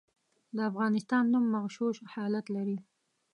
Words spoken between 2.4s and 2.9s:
لري.